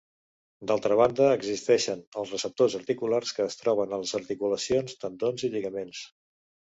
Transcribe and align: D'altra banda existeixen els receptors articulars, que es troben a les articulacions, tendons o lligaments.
D'altra 0.69 0.95
banda 0.99 1.25
existeixen 1.33 1.99
els 2.21 2.31
receptors 2.35 2.75
articulars, 2.79 3.33
que 3.41 3.45
es 3.49 3.57
troben 3.59 3.93
a 3.93 3.99
les 4.05 4.15
articulacions, 4.21 4.97
tendons 5.05 5.45
o 5.49 5.51
lligaments. 5.57 6.01